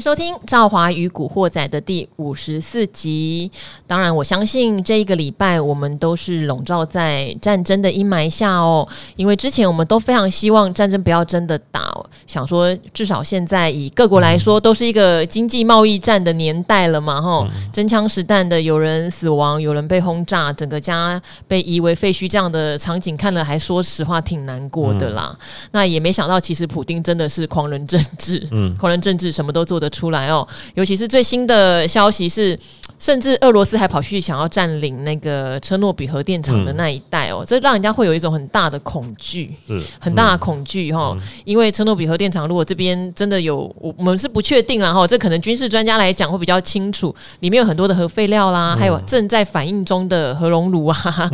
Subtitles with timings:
[0.00, 3.50] 收听《赵华与古惑仔》的第五十四集。
[3.86, 8.86] 当然，我相信这一个礼拜我们都是笼罩在战争的阴霾下哦。
[9.16, 11.92] 因为之前我们都非常希望战争不要真的打，
[12.26, 25.36] 想说至少现在以各国来说，都是一个经济贸易战的年代了嘛，吼，真枪实弹的，有人死亡，有人被轰炸，整个家被夷为废墟，这样的场景看了还说实话挺难过的啦。
[25.72, 32.58] 那也没想到，其实普丁真的是狂人政治，嗯，狂人政治什么都做得出来哦，尤其是最新的消息是，
[32.98, 51.30] 甚至俄罗斯还跑去想要占领那个车诺比核电厂的那一带哦，这让人家会有一种很大的恐惧，嗯，很大的恐惧哈，因为车诺比核电厂如果这边真的有，我我们是不确定啦哈，这可能军事专家来讲会比较清楚，里面有很多的核废料啦，还有正在反应中的核熔炉啊，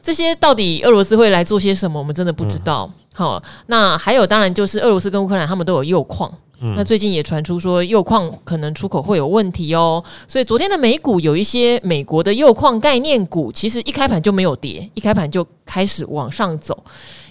[0.00, 2.90] 这些到底俄罗斯会来做些什么，我们真的不知道。
[3.18, 6.32] 好，那还有当然就是俄罗斯跟乌克兰他们都有铀矿。
[6.60, 16.80] 嗯、那最近也传出说铀矿可能出口会有问题哦，所以昨天的美股有一些美国的铀矿概念股，其实一开盘就没有跌，一开盘就开始往上走，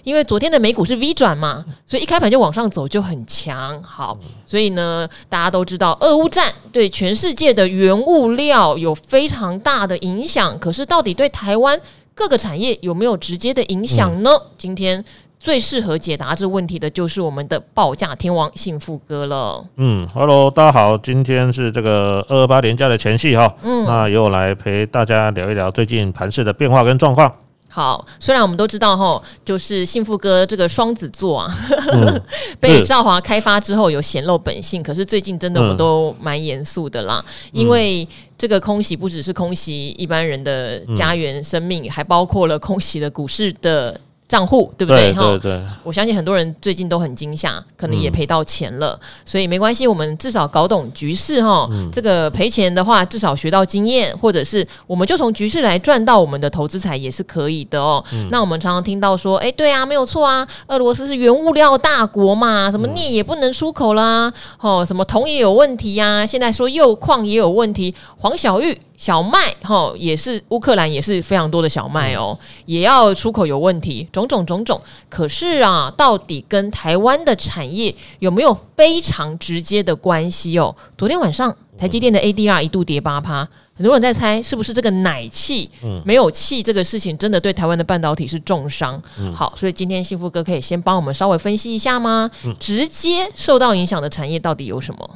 [0.02, 3.82] 因为昨天的美股是 V 转嘛，所以一开盘就往上走就很强。
[3.82, 11.78] 好，所以呢，大家都知道俄乌战对全世界的原物料有非常大的影响，可是到底对台湾
[12.14, 14.30] 各个产业有没有直接的影响呢？
[14.32, 15.02] 嗯、今天。
[15.40, 19.64] 最适合解答这问题的就是我们的报价天王幸福哥了。
[19.76, 23.54] 嗯，Hello，大家好，今天是这个二二八连假的前夕哈。
[23.62, 27.32] 嗯，那由我来陪大家聊一聊最近盘市的变化跟状况。
[27.68, 31.54] 好，虽然我们都知道哈，就是幸福哥这个双子座啊，
[31.92, 32.20] 嗯、
[32.58, 44.00] 被赵华开发之后有显露本性，可是最近真的我们都蛮严肃的啦，嗯、因为这个空袭不只是空袭一般人的家园生命，嗯、还包括了空袭的股市的。
[44.28, 45.10] 账户对不对？
[45.14, 51.66] 哈，对对对，我相信很多人最近都很惊吓，可能也赔到钱了，嗯、所以没关系，我们至少搞懂局势哈。
[51.72, 58.04] 嗯、这个赔钱的话，至少学到经验，或者是我们就从局势来赚到我们的投资财也是可以的哦。
[58.12, 64.30] 嗯、那我们常常听到说，哎，对啊，没有错啊，俄罗斯是原物料大国嘛，什么镍也不能出口啦，
[64.60, 68.78] 哦，什么铜也有问题呀、啊，现在说铀矿也有问题，黄小玉。
[68.98, 72.36] 小麦哈也是乌克兰也是非常多的小麦哦，
[72.66, 74.78] 也要出口有问题，种种种种。
[75.08, 80.74] 可是啊，到底跟台湾的产业有没有非常直接的关系哦？
[80.98, 85.70] 昨天晚上台积电的 ADR 一度跌八趴，很多人在猜是不是这个奶气
[86.04, 89.00] 没有气这个事情真的对台湾的半导体是重伤？
[89.32, 92.28] 好，所以今天幸福哥可以先帮我们稍微分析一下吗？
[92.58, 95.10] 直接受到影响的产业到底有什么？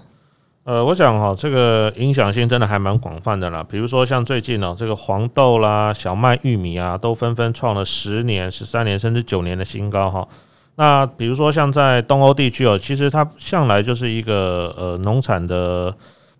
[0.64, 3.66] 呃，我想哈，这个影响性真的还蛮广泛的啦。
[3.68, 10.26] 比如说像最近呢，这个黄豆啦、小麦、玉米啊，都纷纷创了十年、十三年甚至九年的新高哈。
[10.76, 15.92] 那比如说像在东欧地区哦，其实它向来就是一个呃农产的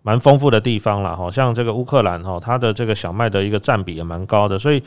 [0.02, 1.16] 蛮丰富的地方啦。
[1.16, 1.28] 哈。
[1.28, 4.80] 像这个乌克兰哈，它的这个小麦的一个占比也蛮高的，所以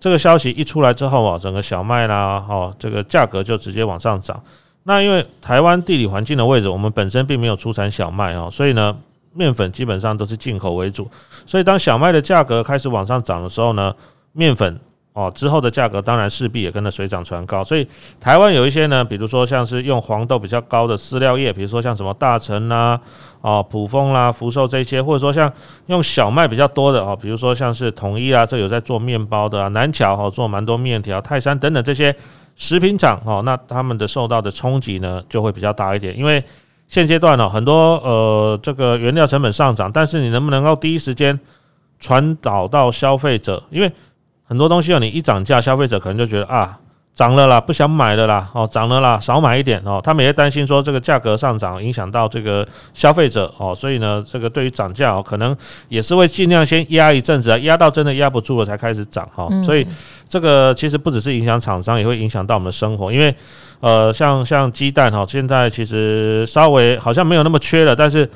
[0.00, 4.42] 这个消息一出来之后啊，整个小麦啦，哈，这个价格就直接往上涨。
[4.88, 8.96] 那因为台湾地理环境的位置，我们本身并没有出产小麦哦，所以呢，
[9.34, 11.06] 面粉基本上都是进口为主。
[11.44, 13.94] 所以当小麦的价格开始往上涨的时候呢，
[14.32, 14.80] 面粉
[15.12, 17.62] 哦之后的价格当然势必也跟着水涨船高。
[17.62, 17.86] 所以
[18.18, 22.98] 台湾有一些呢，比如说像是用黄豆比较高的饲料业，比如说像什么大成啦、
[23.42, 25.52] 哦普丰啦、福寿这些，或者说像
[25.88, 32.16] 用小麦比较多的哦，比如说像是统一啊，这有在做面包的啊，南桥哦做蛮多面条，泰山等等这些。
[32.58, 36.44] 食品厂哦，那他们的受到的冲击呢，就会比较大一点，因为
[36.88, 41.38] 现阶段呢，很多呃这个原料成本上涨，但是你能不能够第一时间
[42.00, 43.62] 传导到消费者？
[43.70, 43.90] 因为
[44.44, 46.78] 很多东西哦，你一涨价，消费者可能就觉得啊。
[47.18, 50.00] 涨了啦，不想买的啦，哦，涨了啦，少买一点哦。
[50.00, 52.64] 他们也担心说这个价格上涨影响到这个
[52.94, 55.56] 消费者哦，所以呢，这个对于涨价哦，可能
[55.88, 59.48] 也是会尽量先压一阵子啊，压到真的压不住了才开始涨哈。
[59.64, 59.84] 所以
[60.28, 63.34] 这个其实不只是影响厂商，也会影响到我们的生活，因为
[63.80, 68.30] 呃，像像鸡蛋哈，现在其实稍微好像没有那么缺了，但是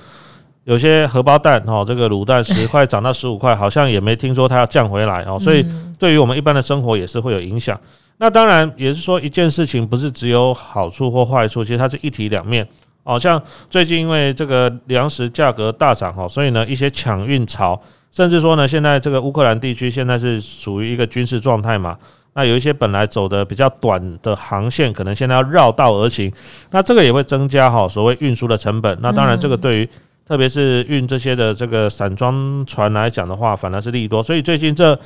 [0.64, 5.38] 有些荷包蛋哦，这个卤蛋 十块涨到十五块，好像也没听说它要降回来哦。
[5.38, 5.64] 所以
[6.00, 7.78] 对于我们一般的生活也是会有影响。
[8.18, 12.64] 那当然也是说，一件事情不是只有好处或坏处，其实它是一体两面。
[13.02, 17.76] 哦，像最近因为这个粮食价格大涨哈，所以呢一些抢运潮，
[18.12, 21.98] 甚至说呢现在这个乌克兰地区现在是属于一个军事状态嘛。
[22.34, 26.32] 那有一些本来走的比较短的航线，可能现在要绕道而行，
[26.70, 28.96] 那这个也会增加哈所谓运输的成本。
[29.02, 29.88] 那当然这个对于
[30.24, 34.22] 特别是运这些的这个散装船来讲的话，反而是利多。
[34.22, 34.96] 所以最近这。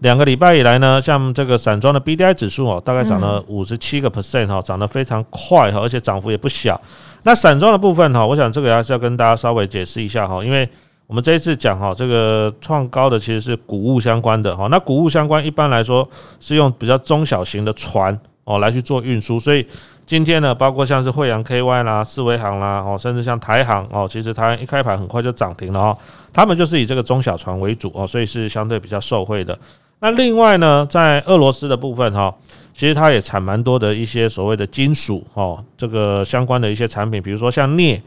[0.00, 6.80] 两个礼拜以来呢，像这个散装的 BDI 指数哦，大概涨了五十七个 percent 哈，涨得非常快哈，而且涨幅也不小。
[7.24, 10.68] 那散装的部分哈，我想这个还是要跟大家稍微解释一下哈，因为
[11.08, 14.68] 我们这一次讲哈，这个创高的其实是谷物相关的哈。
[14.70, 16.08] 那谷物相关一般来说
[16.38, 19.66] 是用比较中小型的船哦来去做运输，所以
[20.06, 25.98] 今天呢，包括像是惠阳 KY 啦、四维航啦哦，甚至像台航哦，其实它一开盘很快就涨停了哈。
[26.32, 29.58] 他们就是以这个中小船为主哦，所以是相对比较受惠的。
[30.00, 32.32] 那另外呢，在俄罗斯的部分哈，
[32.72, 38.00] 其实它也产蛮多的一些所谓的金属哦，这个相关的一些产品，比如说像镍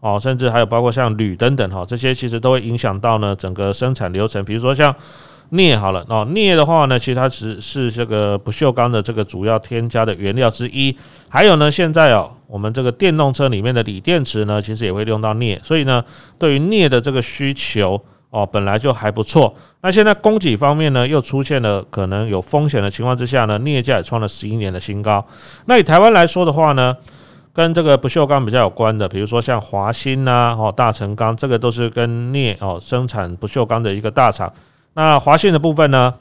[0.00, 4.44] 哦，甚至还有包括像铝等等哈，这些其实都会影响到呢整个生产流程。
[4.44, 4.94] 比如说像
[5.48, 10.94] 镍好了哦，镍的话呢，其实它是是这个不锈钢的这个主要添加的原料之一。
[11.30, 16.04] 还有呢，现在哦，我们这个电动车里面的锂电池呢，其实也会用到镍，所以呢，
[16.38, 17.98] 对于镍的这个需求。
[18.30, 19.54] 哦，本来就还不错。
[19.80, 25.24] 那现在供给方面呢，又出现了可能有风险的情况之下呢，镍价也创了十一年的新高。
[25.64, 26.94] 那以台湾来说的话呢，
[27.54, 34.52] 跟这个不锈钢比较有关的，比如说像华新呐，哦，大成钢，这个都是跟镍哦生产不锈钢的一个大厂。
[34.94, 36.14] 那华新的部分呢，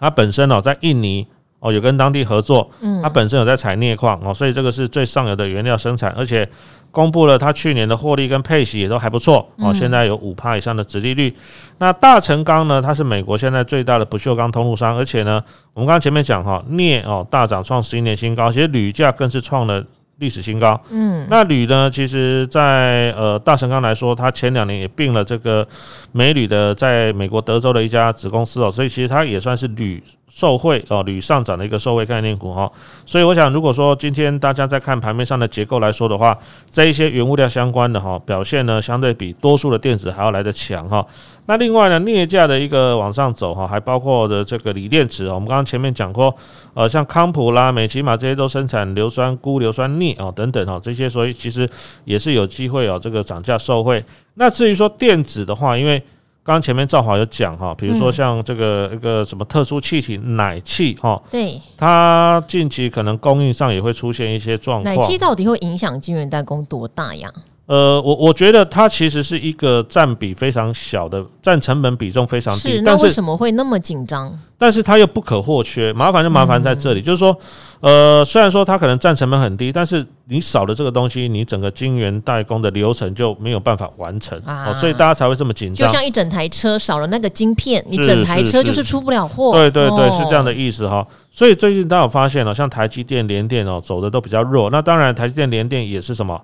[0.00, 1.26] 它本身哦在印尼
[1.64, 6.48] 哦有跟当地合作，嗯，它本身有在采镍矿哦，所以这个是最上游的原料生产，而且。
[6.94, 11.34] 公布了，它去年的获利跟配息也都还不错哦，现在有五趴以上的殖利率。
[11.78, 19.84] 那大成钢呢，它是美国现在最大的不锈钢通路商，而且呢，我们刚刚前面讲哈，镍哦大涨创十一年新高，其实铝价更是创了
[20.18, 20.80] 历史新高。
[20.90, 25.66] 嗯，那铝呢，其实在呃大成钢来说，它前两年也并了这个
[26.12, 30.02] 美铝的在美国德州的一家子公司哦，所以其实它也算是铝。
[30.26, 32.68] 受惠哦，铝上涨的一个受惠概念股哈，
[33.06, 36.36] 所以我想，如果说今天大家在看盘面上的结构来说的话，
[36.68, 41.06] 这一些原物料相关的哈表现呢，相对比多数的电子还要来得强哈。
[41.46, 46.34] 那另外呢，镍价的一个往上走哈，还包括的这个锂电池啊，我们刚刚前面讲过，
[46.72, 51.68] 呃，像康普啦、美琪玛这些都生产硫酸钴、硫酸镍啊等等哈，这些所以其实
[52.04, 54.02] 也是有机会哦，这个涨价受惠。
[54.34, 55.98] 那至于说电子的话，因为
[56.42, 64.96] 刚刚前面赵华有讲哈，比如说像这个一个什么特殊气体氖气哈，对，它近期可能供应上也会出现一些状况。
[64.96, 67.30] 氖气到底会影响晶圆代工多大呀？
[67.66, 72.72] 呃，我我觉得它其实是一个占比非常小的，占成本比重非常低。
[72.72, 74.38] 是，那为什么会那么紧张？
[74.58, 77.34] 但是它又不可或缺，麻烦就麻烦在这里，嗯、就是说，
[77.80, 85.88] 呃，虽然说它可能占成本很低，但是你少了这个东西，你整个晶圆代工的流程就没有办法完成啊、哦，所以大家才会这么紧张。
[85.88, 89.52] 就像一整台车少了那个晶片，你整台车就是出不了货。
[89.52, 91.06] 对对对，是这样的意思哈。
[91.30, 94.68] 所以最近大家有发现了，像台积电、联电哦，走的都比较弱。
[94.68, 96.38] 那当然，台积电、联电也是什么？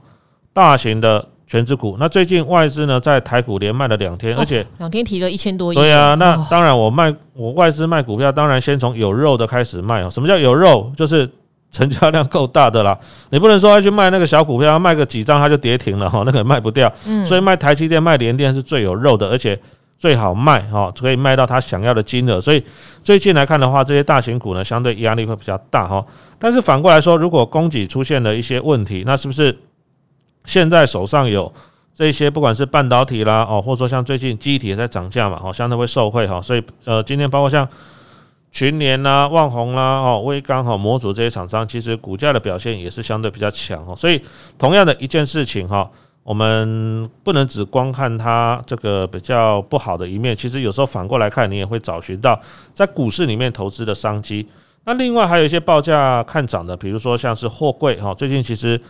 [0.53, 5.77] 大型的全资股，那最近外资呢在台股连卖了两天，而且两天提了一千多亿。
[5.77, 10.11] 对啊，那当然我卖我外资卖股票，当然先从有肉的开始卖哦。
[10.11, 10.93] 什么叫有肉？
[10.97, 11.29] 就是
[11.73, 12.97] 成交量够大的啦。
[13.31, 16.93] 你不能说要去卖那个小股票，卖个几张它就跌停了哈， 那个卖不掉。
[17.25, 19.59] 所以卖台积电、卖联电是最有肉的，而且
[19.99, 22.41] 最好卖哈，可以卖到他想要的金额。
[22.41, 22.63] 所以
[23.03, 26.05] 最近来看的话，这些大型股呢相对压力会比较大哈。
[26.39, 29.57] 但是反过来说，如果供给出现了一些问题，那是不是？
[30.45, 31.53] 现在手上有
[31.95, 37.69] 这些，不管是半导体啦，哦，或者说像最近记忆体也在涨价嘛，哦，相对会受惠哈，所以呃，今天包括像
[38.51, 44.21] 群联啦、旺宏啦、哦、威刚哈、模组这些厂商，其实股价的表现也是相对比较强哈，所以
[44.59, 45.89] 同样的一件事情哈，
[46.23, 52.41] 我们不能只光看它这个比较不好的一面，其实有时候反过来看，你也会找寻到
[52.73, 54.49] 在股市里面投资的商机。
[54.85, 58.81] 那另外还有一些报价看涨的，比如说像是货柜哈，最近其实。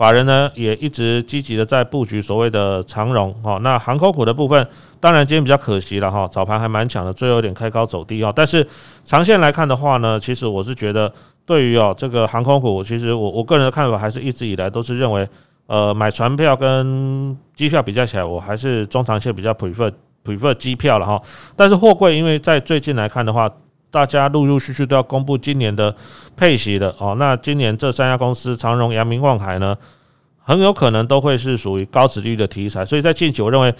[0.00, 4.66] 法人呢也一直积极的在布局所谓的长荣哈，那航空股的部分，
[4.98, 8.32] 当然今天比较可惜了哈，早盘还蛮强的，最后有点开高走低哦。
[8.34, 8.66] 但是
[9.04, 11.12] 长线来看的话呢，其实我是觉得
[11.44, 15.28] 对于哦这个航空股，其实我我个人的看法还是一直以来都是认为，
[15.66, 19.92] 呃买船票跟机票比较起来，我还是中长线比较 prefer
[20.24, 21.20] prefer 机票了哈。
[21.54, 23.50] 但是货柜因为在最近来看的话，
[23.90, 25.94] 大家陆陆续续都要公布今年的
[26.36, 29.76] 配息的哦，那今年这三家公司长荣、阳明、望海呢，
[30.38, 33.74] 很有可能都会是属于高值率的题材，所以在近期我认为，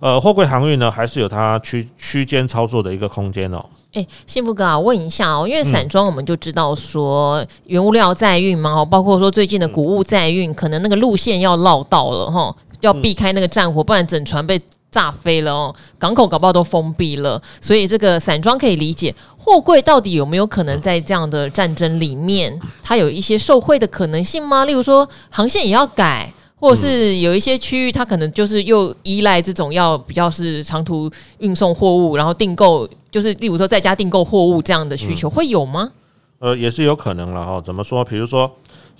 [0.00, 3.64] 呃，货柜航运呢还是有它区区间操作的一个空间哦。
[3.94, 14.60] 诶，幸福哥啊，问一下哦，因为散装我们就知道说原物料在运嘛，哦，包括说最近的谷物在运，可能那个路线要绕道了哈，要避开那个战火，不然整船被。
[14.94, 19.12] 炸飞了哦，港口搞不好都封闭了，所以这个散装可以理解。
[19.36, 24.64] 货柜到底有没有可能在这样的战争里面，它有一些受贿的可能性吗？
[24.64, 35.90] 例如说航线也要改，或者是有一些区域它可能就是又依赖这种要比较是长途运送货物，然后订购就是例如说在家订购货物这样的需求会有吗？
[36.38, 37.60] 呃，也是有可能了哈。
[37.60, 38.04] 怎么说？
[38.04, 38.50] 比如说，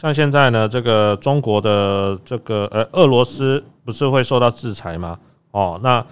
[0.00, 5.18] 像现在呢，这个中国的这个呃，俄罗斯不是会受到制裁吗？
[5.54, 6.04] 哦，那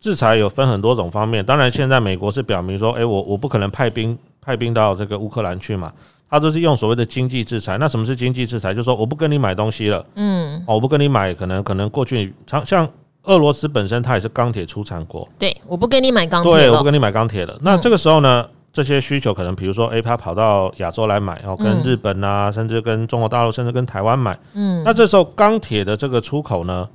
[0.00, 1.44] 制裁有分很多种方面。
[1.44, 5.92] 当然，现在美国是表明说，诶，我我不可能派兵派兵到这个乌克兰去嘛，
[6.30, 7.76] 他都是用所谓的经济制裁。
[7.76, 8.72] 那什么是经济制裁？
[8.72, 12.88] 就是说我不跟你买东西了，嗯，哦，我不跟你买，可能可能过去像像
[13.24, 17.54] 俄罗斯本身它也是钢铁出产国，对，我不跟你买钢铁，对，我不跟你买钢铁了。
[17.60, 18.46] 那这个时候呢？
[18.72, 24.38] 这些需求可能，比如说，诶，他跑到亚洲来买，然后跟日本啊，甚至跟中国大陆，甚至跟台湾买。
[24.52, 26.86] 嗯，那这时候钢铁的这个出口呢，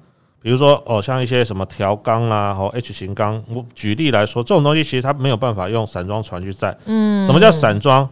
[0.41, 6.75] 比如说，哦，像一些什么调钢啦，和 H 型钢，我举例来说，这种东西其实它没有办法用散装船去载。
[6.86, 8.10] 嗯，什么叫散装？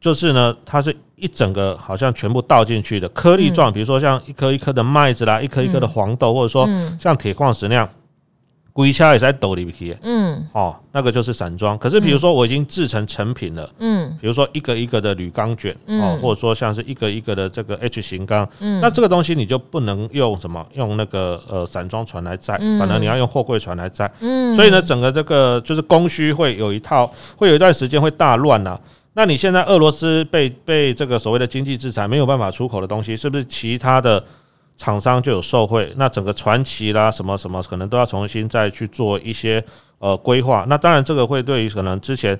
[0.00, 7.88] 就是呢，它是一整个好像全部倒进去的颗粒状，比如说像一颗一颗的麦子啦，一颗一颗的黄豆，或者说像铁矿石那样。
[8.74, 11.78] 龟壳也是在斗里边，嗯，哦，那个就是散装。
[11.78, 28.76] 可是比如说我已经制成成品了，嗯，比如说一个一个的铝钢卷，哦，或者说像是一个一个的这个 H 型钢，嗯，那这个东西你就不能用什么用那个呃散装船来载，反正你要用货柜船来载，嗯，所以呢，整个这个就是供需会有一套，会有一段时间会大乱呐。
[29.12, 34.20] 那你现在俄罗斯被被这个所谓的经济制裁没有办法出口的东西，是不是其他的？
[34.76, 39.64] 厂商就有受贿，那整个传奇啦，什么什么，可能都要重新再去做一些
[39.98, 40.64] 呃规划。
[40.68, 42.38] 那当然，这个会对于可能之前，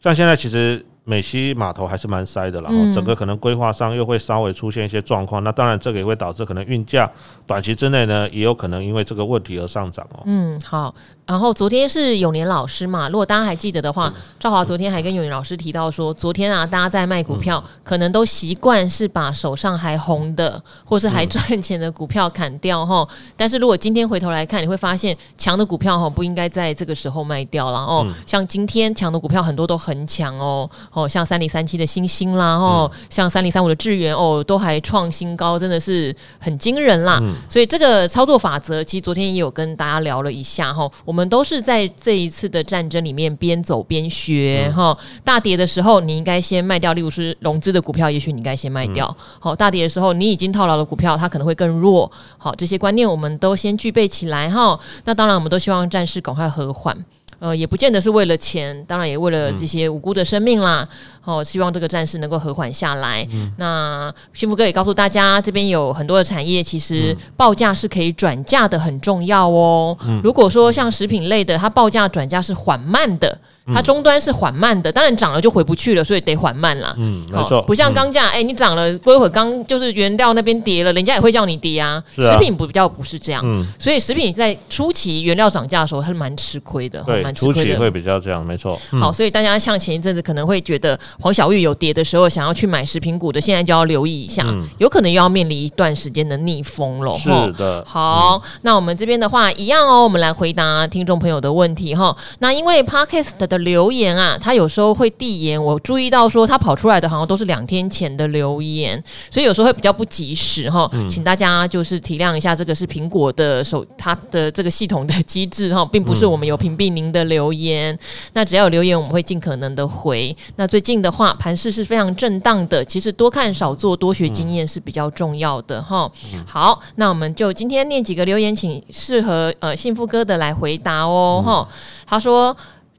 [0.00, 0.84] 像现在其实。
[1.08, 7.08] 美西码头还是蛮塞的，然后整个可能规划上又会稍微出现一些状况，那当然这个也会导致可能运价
[7.46, 10.22] 短期之内呢，也有可能因为这个问题而上涨哦。
[10.24, 10.92] 嗯，好。
[11.24, 23.06] 然后昨天是永年老师嘛，如果大家还记得的话，赵华昨天还跟永年老师提到说，昨天啊，大家在卖股票，可能都习惯是把手上还红的或是还赚钱的股票砍掉哈。
[23.36, 28.06] 但是如果今天回头来看，你会发现强的股票哈不应该在这个时候卖掉了哦。
[28.24, 30.68] 像今天强的股票很多都很强哦。
[30.96, 37.18] 哦，像三零三七的星星啦，哦，像三零三五的智源哦，都还创新高，真的是很惊人啦。
[37.22, 40.90] 嗯、所以这个操作法则，其实昨天也有跟大家聊了一下哈。
[41.04, 44.96] 我们都是在这一次的战争里面边走边学哈。
[44.98, 49.14] 嗯、大跌的时候，你应该先卖掉，例如是融资的股票，也许你应该先卖掉。
[49.38, 52.10] 好，大跌的时候，你已经套牢的股票，它可能会更弱。
[52.38, 54.80] 好，这些观念我们都先具备起来哈。
[55.04, 56.96] 那当然，我们都希望战事赶快和缓。
[57.38, 60.88] 呃，也不见得是为了钱，当然也为了这些无辜的生命啦。
[61.24, 63.26] 哦，希望这个战事能够和缓下来。
[63.32, 69.96] 嗯、那幸福哥也告诉大家，这边有很多的产业，其实报价是可以转嫁的，很重要哦。
[70.06, 73.36] 嗯、如果说像食品类的，它报价转嫁是缓慢的。
[73.74, 76.94] 它终端是缓慢的，当然涨了就回不去了，所以得缓慢啦。
[76.98, 82.02] 嗯，没错，不像钢价，哎、你涨了过一会儿，钢就是原料那边跌了，人家也会叫你跌啊。
[82.14, 88.78] 是啊，食品不比较不是这样，嗯，所以食品在初期原料涨价的时候，它是蛮吃亏的，对，初期会比较这样，没错。
[88.92, 97.16] 嗯、好，所以大家像前一阵子可能会觉得黄小玉有跌的时候，想要去买食品股的，现在就要留意一下，嗯、有可能又要面临一段时间的逆风了。
[97.18, 102.16] 是的，好，嗯、那我们这边的话一样哦，我们来回答听众朋友的问题哈。
[102.38, 104.38] 那因为 Podcast 的留言啊。
[104.40, 117.94] 他有时候会递延，我注意到说他跑出来的好像都是两天前的留言，所以有时候会比较不及时哈，嗯、请大家就是体谅一下，这个是苹果的手，它的这个系统的机制哈，并不是我们有屏蔽您的留言。
[117.94, 117.98] 嗯、
[118.34, 120.34] 那只要有留言，我们会尽可能的回。
[120.56, 126.10] 那最近的话，盘势是非常震荡的，其实多看少做，多学经验是比较重要的哈。
[126.34, 131.68] 嗯、好，那我们就今天念几个留言，请适合呃幸福哥的来回答哦哈。
[131.70, 132.56] 嗯、他说：“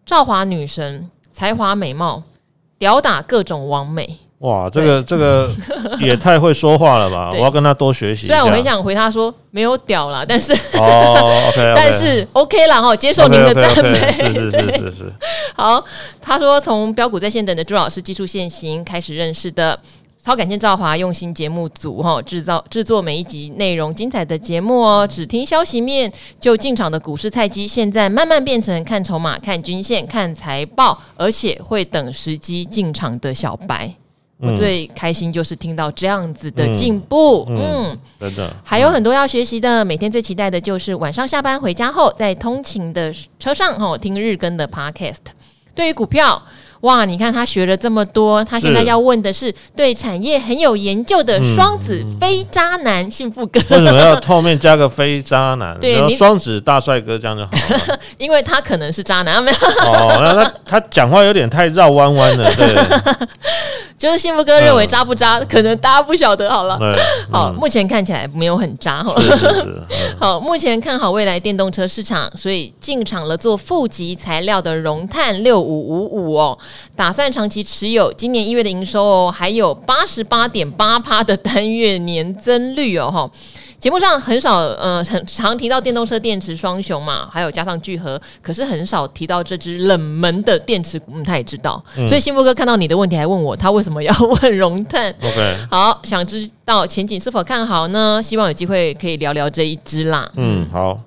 [0.08, 2.24] 赵华女神。”才华美貌，
[2.80, 4.18] 吊打各种网美。
[4.40, 5.48] 哇，这个这个
[6.02, 7.30] 也太会说话了吧！
[7.32, 8.26] 我要跟他多学习。
[8.26, 14.12] 虽然我很想回他说没有屌啦，但是哦，OK， 但是 OK 啦哈，接受您的赞美。
[14.14, 15.14] 是是是是是。
[15.56, 15.86] 好，
[16.20, 19.80] 他说从标股在线等的朱老师技术限行开始认识的。
[20.28, 25.08] 超感谢赵华用心节目组哈，制造制作每一集内容精彩的节目哦。
[25.08, 33.88] 只听消息面就进场的股市菜鸡，现在慢慢变成看筹码、看均线、看财报，而且会等时机进场的小白。
[34.40, 38.54] 嗯、我最开心就是听到这样子的进步，嗯，嗯真的。
[38.66, 45.24] 还有很多要学习的，每天最期待的就是晚上下班回家后，在通勤的车上哈听日更的 Podcast。
[45.74, 46.44] 对于股票。
[46.82, 47.06] 哇！
[47.06, 53.60] 你看他学了这么多，他现在要问的是对产业很有研究的双子非渣男幸福哥。
[53.70, 55.78] 为什么要后面加个非渣男？
[55.82, 58.00] 对，双子大帅哥这样就好了。
[58.18, 59.58] 因为他可能是渣男，没有。
[59.90, 63.28] 哦，那他他讲话有点太绕弯弯了，对。
[63.98, 66.78] 就是幸福哥认为渣不渣，嗯、可能大家不晓得好了。
[66.78, 69.16] 对， 好，目前看起来没有很渣哈。
[70.20, 76.58] 好，目前看好未来电动车市场，所以进场了做负极材料的融碳六五五五哦，
[76.96, 78.14] 打算长期持有。
[78.14, 83.30] 今年一月的营收哦，还有八十八点八趴的单月年增率哦哈。
[83.80, 91.12] 节目上很少，呃，很常提到电动车电池双雄嘛，还有加上聚合，可是很少提到这只冷门的电池股。
[91.14, 95.14] 嗯，他也知道，嗯、所以幸福哥看到你的问题，还问我他为什么要问融碳。
[95.22, 98.20] OK，好，想知道前景是否看好呢？
[98.22, 100.28] 希望有机会可以聊聊这一支啦。
[100.38, 100.98] 嗯，好，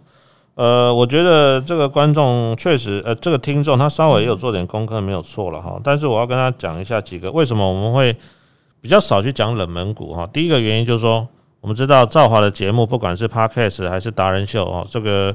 [0.54, 5.76] 呃，我觉得这个观众确实，呃，这个听众他稍微也有做点功课，没有错了哈。
[5.82, 8.16] 但是我要跟他讲一下几个为什么我们会
[8.80, 10.24] 比较少去讲冷门股哈。
[10.32, 11.26] 第一个原因就是说。
[11.60, 15.34] 我们知道赵华的节目，不管是 Podcast 还是达人秀哦，这个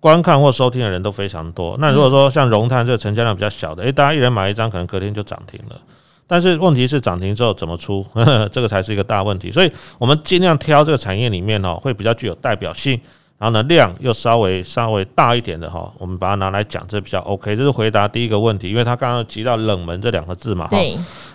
[0.00, 1.76] 观看或收听的人都非常多。
[1.78, 5.80] 那如果说像融碳这个成交量比较小的，诶，大家一人买一张，可能隔天就涨停了。
[6.26, 9.50] 但是问题是涨停之后怎么出，呵呵，这个才是一个大问题。
[9.52, 12.98] 所以我们尽量挑这个产业里面哦，会比较具有代表性。
[13.40, 17.56] 然后呢，量又稍微稍微大一点的哈，我们把它拿来讲，这比较 OK。
[17.56, 20.66] 这是回答第一个问题，因为他刚刚提到冷门这两个字嘛。
[20.66, 20.76] 哈。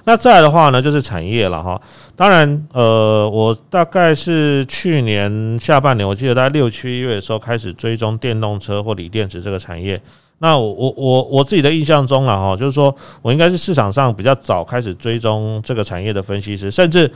[0.03, 1.81] 那再来的话呢，就是产业了哈。
[2.15, 9.99] 当然，呃，我大概是去年下半年，我记得在六七月的时候开始追踪电动车或锂电池这个产业。
[10.37, 17.11] 那我我我我自己的印象中了哈，就是说我应该是市场上比较早开始追踪这个产业的分析师，甚至。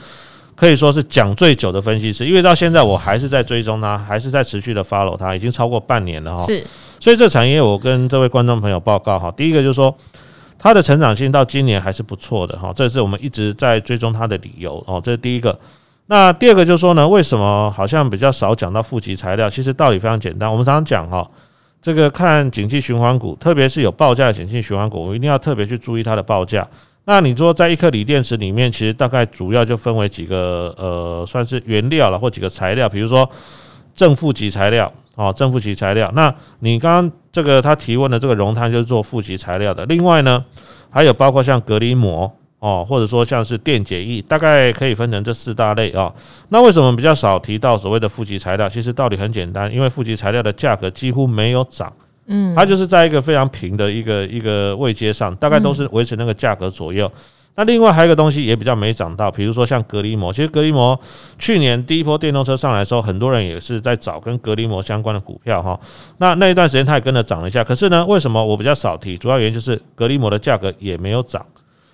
[0.60, 6.44] 可以说是讲最久的分析师，因为到现在我还是在追踪他，还是在持续的 follow 他，已经超过半年了哈。
[6.44, 6.62] 是，
[7.00, 9.96] 所以这产业我跟这位观众朋友报告哈，第一个就是说
[10.58, 15.58] 它的成长性到今年还是不错的哈，这是我们一直在追踪它的理由哦，这是第一个。
[16.08, 19.50] 那第二个就是说呢，为什么好像比较少讲到负极材料？
[19.50, 21.26] 其实道理非常简单，我们常常讲哈，
[21.82, 26.68] 这个看景气循环股，特别是有报价的景气循环股，我们一定要特别去注意它的报价。
[27.10, 33.28] 那你说，在一颗锂电池里面，其实大概主要就分为几个呃，算是原料了，或几个材料，比如说
[33.96, 36.12] 正负极材料哦，正负极材料。
[36.14, 39.84] 那你刚刚这个他提问的这个熔碳就是做负极材料的。
[39.88, 40.46] 另外呢，
[40.92, 46.14] 还有包括像隔离膜哦，或者说像是电解液，大概可以分成这四大类啊。
[46.50, 48.70] 那为什么比较少提到所谓的负极材料？
[48.70, 51.92] 其实道理很简单，因为负极材料的价格几乎没有涨。
[52.32, 57.12] 嗯，它就是在一个非常平的一个一个位阶上，大概都是维持那个价格左右。
[57.56, 60.32] 那另外还有一个东西也比较没涨到，比如说像隔离膜。
[60.32, 60.98] 其实隔离膜
[61.38, 65.78] 去年第一波电动车上来的时候，很多人也是在找跟隔离膜相关的股票哈。
[66.20, 69.18] 那那一段时间它也跟着涨了一下，可是呢，为什么我比较少提？
[69.18, 71.46] 主要原因就是隔离膜的价格也没有涨，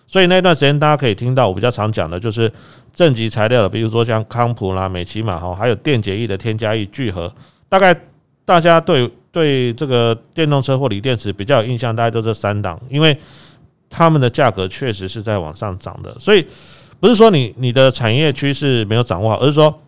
[0.05, 2.51] 所以那段时间大家可以听到我比较常讲的就是
[2.93, 7.33] 正极材料的，比如说像康普啦、美琪玛哈，还有电解液的添加液聚合，
[7.69, 7.95] 大概
[8.43, 9.09] 大家对。
[9.35, 13.19] 对这个电动车或锂电池比较有印象，大概都是这三档，因为
[13.89, 16.47] 他们的价格确实是在往上涨的，所以
[17.01, 19.81] 不是说你你的产业趋势没有掌握好，而是说，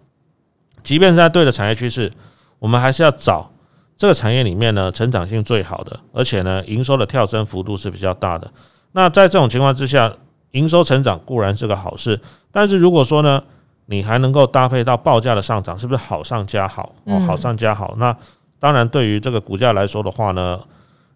[0.83, 2.11] 即便是在对的产业趋势，
[2.59, 3.49] 我们还是要找
[3.95, 8.51] 这个产业里面呢成长性最好的，而且呢营收的跳升幅度是比较大的。
[8.91, 10.13] 那在这种情况之下，
[10.51, 12.19] 营收成长固然是个好事，
[12.51, 13.41] 但是如果说呢，
[13.85, 16.93] 你还能够搭配到报价的上涨，是不是好上加好？
[17.05, 18.13] 哦，好上加好，那。
[18.59, 20.59] 当然，对于这个股价来说的话呢，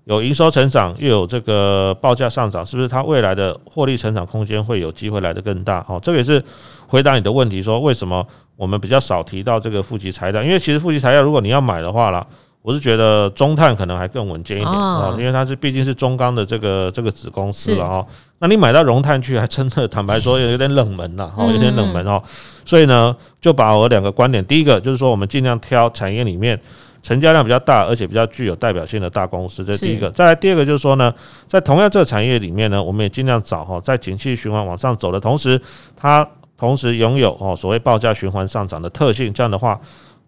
[0.05, 5.83] 有营收成长，又有这个报价上涨，是不是它未来的获利成长空间会有机会来得更大？
[5.87, 6.43] 哦，这个也是
[6.87, 8.25] 回答你的问题，说为什么
[8.55, 10.43] 我们比较少提到这个负极材料？
[10.43, 12.25] 因为其实负极材料，如果你要买的话啦，
[12.61, 18.05] 我是觉得中碳可能还更稳健一点啊，因为它是毕竟是中钢的这个这个子公司了哈。
[18.37, 22.21] 那你买到融碳去，还真的坦白说 有点冷门了哈，有点冷门哦。
[22.65, 26.59] 所以呢，就把我两个观点，第一个就是说，我们尽量挑产业里面。
[27.01, 30.09] 成交量比较大，而且比较具有代表性的大公司，这是第一个。
[30.11, 31.13] 再来第二个就是说呢，
[31.47, 35.59] 在同样这个产业里面呢，我们也尽量找哈，在景气循环往上走的同时，
[35.95, 39.79] 它同时拥有哦所谓报价循环上涨的特性，这样的话。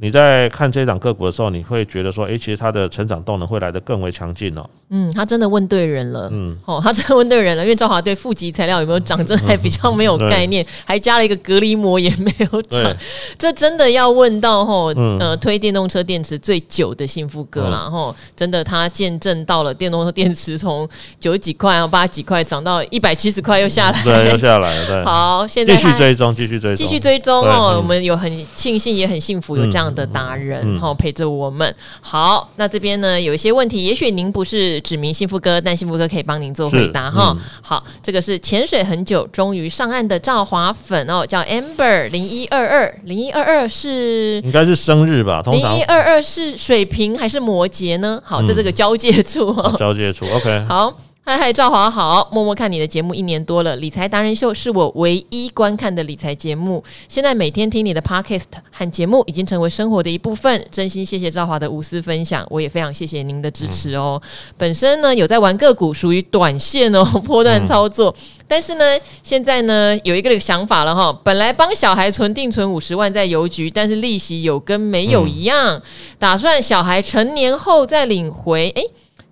[0.03, 4.69] 你在看这档个股的时候，你会觉得说，诶，其实它的成长动能会来得更为强劲哦。
[4.89, 6.27] 嗯，他真的问对人了。
[6.29, 12.93] 嗯，哦，他真的问对人了，因为兆华对负极材料有没有涨，这还比较没有 概念，还加了一个隔离膜也没有涨，
[13.39, 14.87] 这真的要问到吼，
[15.21, 20.85] 呃，推电动车电池最久的幸福哥啦，吼，真的他见证到了电动车电池从
[21.17, 24.85] 九十几块啊八十几块涨到一百七十块又下来，对，又下来了。
[24.85, 27.75] 对， 好，现在继续追踪，继续追踪，继续追踪哦。
[27.77, 29.92] 我们有很庆幸，也很幸福有这样。
[29.93, 37.35] 的达人哈陪着我们，好，那这边呢有一些问题，也许您不是指名幸福哥，但幸福哥可以帮您做回答哈。
[37.61, 45.41] 好，这个是潜水很久终于上岸的赵华粉哦，叫 Amber 零一二二零一二二是应该是生日吧？
[45.41, 48.21] 通常零一二二是水瓶还是摩羯呢？
[48.25, 50.65] 好，在这个交界处哦，交界处 OK。
[50.67, 50.91] 好，
[51.25, 56.83] 嗨嗨，赵华好，默默看你的节目一年多了，理财达人秀是我唯一观看的理财节目。
[57.07, 60.67] 现在每天听你的 podcast 和节目，已经成为生活的一部分。
[60.69, 64.21] 真心谢谢赵华的无私分享，我也非常谢谢您的支持哦。
[64.57, 68.13] 本身呢有在玩个股，属于短线哦，波段操作。
[68.45, 68.83] 但是呢，
[69.23, 75.81] 现在呢有一个想法了哈，本来帮小孩存定存五十万在邮局，但是利息有跟没有一样，
[76.19, 78.69] 打算小孩成年后再领回。
[78.75, 78.83] 诶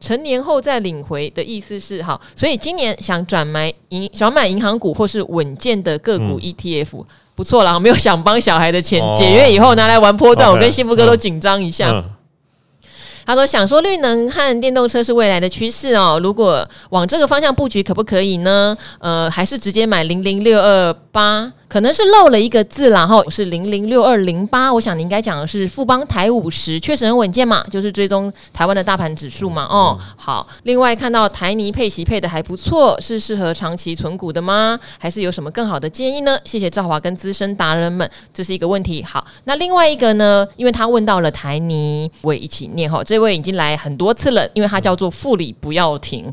[0.02, 11.92] 成年后再领回的意思是好，所以今年想转买银，想买银行股或是稳健的个股 ETF，、嗯、不错啦，没有想帮小孩的钱解约以后拿来玩波段，哦、我跟幸福哥都紧张一下。
[11.92, 12.90] 嗯嗯、
[13.26, 18.76] 他说想说绿能和电动车是未来的趋势哦，如果往这个方向布局可不可以呢？
[19.00, 21.52] 呃，还是直接买零零六二八？
[21.68, 24.74] 可能是漏了一个字，然后是零零六二零八。
[24.74, 29.64] 我想你应该讲的是富邦台五十，确实很稳健嘛，就是追踪台湾的大盘指数嘛。
[29.70, 30.46] 哦，好。
[30.64, 34.78] 另外看到台泥配息配的还不错，是适合长期存股的吗？
[34.98, 36.38] 还是有什么更好的建议呢？
[36.44, 39.02] 谢谢赵华跟资深达人们，这是一个问题。
[39.02, 40.46] 好，那另外一个呢？
[40.58, 43.02] 因为他问到了台泥，我也一起念哈。
[43.02, 46.30] 这位已经来很多次了，因为他叫做副理不要停。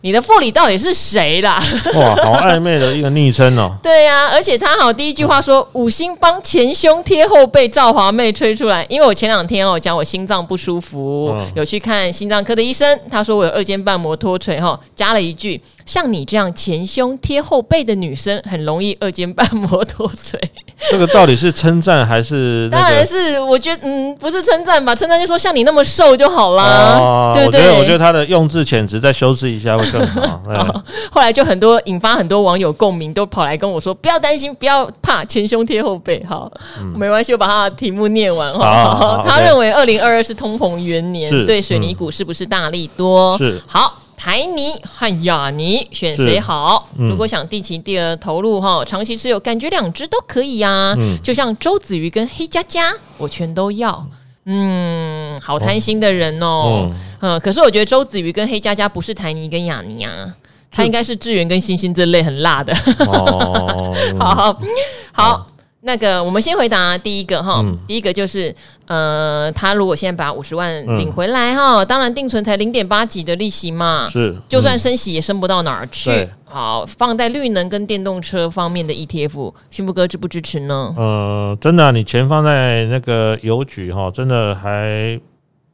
[0.00, 1.62] 你的副理到底是谁啦？
[1.94, 3.76] 哇，好暧昧的一个昵称哦。
[3.84, 4.70] 对呀、啊，而且他。
[4.80, 8.86] 好，第一句话说五星帮前胸贴后背，赵华妹吹出来。
[8.88, 20.40] 因为我前两天哦讲我心脏不舒服，嗯、有去看心脏科的医生，他说我有二尖瓣膜脱垂哈，加了一句像你这样前胸贴后背的女生，很容易二尖瓣膜脱垂。
[20.88, 22.84] 这个到底是称赞还是、那个？
[22.84, 27.60] 当然是，我觉得嗯，不是称赞吧，称赞就说像你那么瘦就好啦，哦、对不对？
[27.60, 30.40] 我觉得我觉得他的用字遣词再修饰一下会更好。
[30.46, 36.48] 好 后来就很多引发很多网友共鸣，都跑来跟我说不要担心，不要怕，前胸贴后背，好，
[36.78, 39.24] 嗯、没关系，我把他的题目念完哈。
[39.26, 43.36] 他认为二零二二是通膨元年，是对水泥股是不是大力多？
[43.38, 43.96] 是好。
[44.20, 46.86] 台泥和雅泥选谁好？
[46.98, 50.94] 嗯、如果想定期第二投入哈，长期持有，感觉两只都可以呀、啊。
[50.98, 54.06] 嗯、就像周子瑜跟黑佳佳，我全都要。
[54.44, 56.90] 嗯，好贪心的人哦。
[56.90, 60.30] 嗯，嗯，可是我觉得周子瑜跟黑佳佳不是台泥跟雅泥啊，
[60.70, 62.74] 他应该是智源跟星星这类很辣的。
[63.06, 64.60] 哦，好好
[65.12, 65.46] 好。
[65.82, 68.54] 那个，我们先回答第一个哈，嗯、第一个就是，
[68.86, 76.10] 呃，他如果现在把五十万领回来哈，嗯、当然定存才零点八几的利息嘛，是，就算升息也升不到哪儿去。
[76.10, 80.92] 对好，放在绿能跟电动车方面的 ETF，幸福哥支不支持呢？
[80.98, 85.18] 呃，真的、啊，你钱放在那个邮局哈，真的还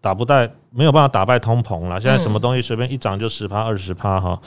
[0.06, 0.48] 打不带。
[0.78, 4.38] 没有办法打败通膨了，现在什么东西随便一涨就十趴二十趴哈。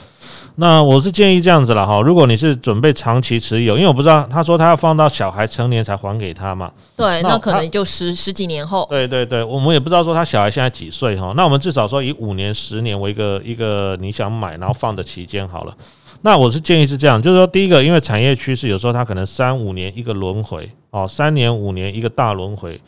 [0.57, 6.71] 那我是建议这样子了哈，如果你是准备长期持有，因为我不知道他说他要放到小孩成年才还给他嘛。
[6.95, 8.85] 对，那，那可能就十十几年后。
[8.91, 11.33] 对对对，我们也不知道说他小孩现在几岁哈。
[11.35, 15.75] 那我们至少说以五年、十年为一个一个你想买然后放的期间好了。
[16.21, 22.79] 那我是建议是这样，就是说第一个，因为产业趋势有时候它可能三五年一个轮回哦，三年五年一个大轮回。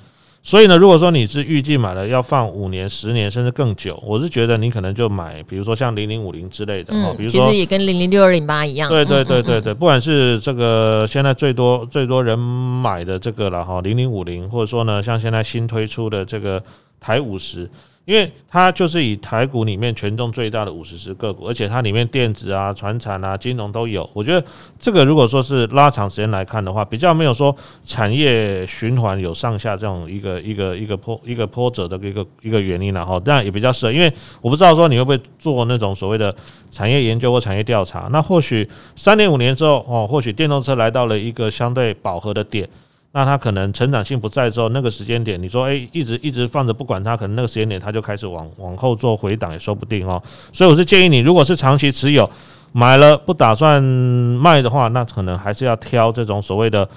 [0.44, 8.90] 所以呢，如果说你是预计买了要放五年、十年甚至更久，我是觉得你可能就买，比如说像零零五零之类的哦，比如说其实也跟零零六二零八一样。
[8.90, 16.62] 对对对对对，不管是这个现在最多最多人买的这个了哈，零零五零，或者说呢，像现在新推出的这个
[17.02, 17.70] 台五十。
[18.04, 24.10] 因为它就是以台股里面权重最大的五十只个股，而且它里面电子啊、传产啊、金融都有。
[24.12, 24.44] 我觉得
[24.80, 33.94] 这个如果说是拉长时间来看的话，比较没有说产业循环有上下这种一个一个一个波一个波折的一个一个原因，然后这样也比较适合。
[33.94, 34.12] 因为
[34.42, 36.36] 我不知道说你会不会做那种所谓的
[36.72, 42.68] 产业研究或产业调查，那或许三年五年之后哦，或许电动车来到了一个相对饱和的点。
[43.14, 50.22] 那它可能成长性不在之后，那个时间点，你说诶，一直一直放着不管它，可能那个时间点它就开始往往后做回档也说不定哦。
[50.54, 52.30] 所以我是建议你，如果是长期持有，
[52.72, 56.88] 买了不打算卖的话，那可能还是要挑这种所谓的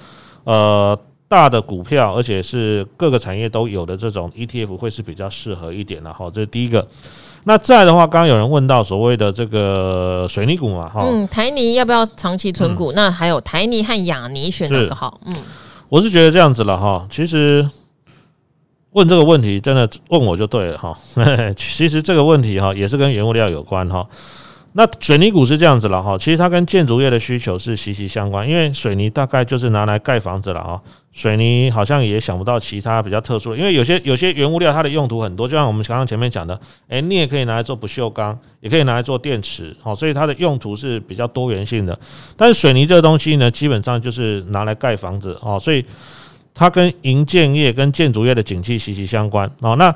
[0.45, 0.97] 呃
[1.27, 6.31] 大的股票，而且是各个产业都有的这种 ETF 会是比较适合一点的哈。
[6.33, 6.87] 这是第一个。
[7.43, 12.93] 那再的话，刚刚有人问到所谓的这个水泥股嘛，哈，嗯，台泥要不要长期存股？
[12.93, 15.21] 嗯、那还有台泥和亚泥选哪个好？
[15.27, 15.35] 嗯。
[15.89, 17.69] 我是觉得这样子了哈，其实
[18.93, 20.97] 问这个问题真的问我就对了哈。
[21.57, 24.07] 其实这个问题哈也是跟原物料有关哈。
[24.77, 30.83] 那水泥股是这样子了哈，其实它跟建筑业的需求是息息相关，因为水泥大概就是拿来盖房子了哈。
[31.13, 41.97] 水泥好像也想不到其他比较特殊的，因为有些有些原物料它的用途很多，就像我们刚刚前面讲的，诶，你也可以拿来做不锈钢，也可以拿来做电池，好，所以它的用途是比较多元性的。
[42.37, 45.85] 但是水泥这个东西呢，基本上就是拿来盖房子哦，所以
[46.53, 49.77] 它跟营建业跟建筑业的景气息息相关哦。
[49.77, 49.95] 那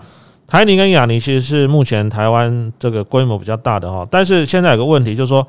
[0.48, 5.46] 台泥跟亚泥其实是目前台湾这个规模比较大的哈，但是现在有个问题就是说，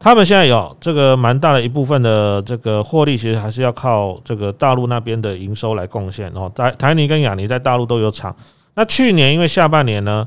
[0.00, 6.50] 他们现在有这个蛮大的一部分的这个获利，其实还是要靠这个大陆那边的营收来贡献哦。
[6.52, 8.34] 台台泥跟亚泥在大陆都有厂，
[8.74, 10.26] 那去年因为下半年呢，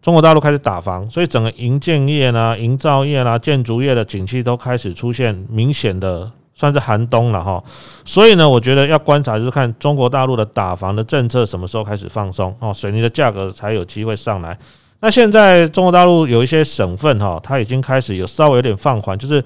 [0.00, 6.30] 中国大陆开始打房，所以整个营建业啦、营造业啦、建筑业的景气都开始出现明显的。
[6.58, 7.62] 算是寒冬了哈，
[8.02, 14.58] 所以呢，我觉得要观察就是看中国大陆的打房的政策什么时候开始放松哦，水泥的价格才有机会上来。
[15.00, 19.44] 那现在中国大陆有一些省份哈，它已经开始有稍微有点放缓，就是